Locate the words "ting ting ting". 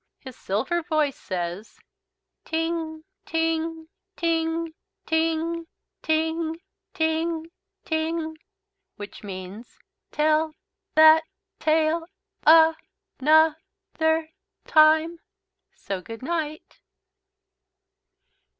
2.43-4.73, 3.23-5.67, 4.15-6.55, 5.05-7.43, 6.01-8.37